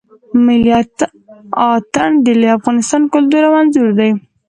ملی 0.45 0.71
آتڼ 1.69 2.09
د 2.23 2.27
لوی 2.39 2.51
افغانستان 2.57 3.01
کلتور 3.13 3.41
او 3.47 3.53
آنځور 3.61 3.89
دی. 3.99 4.09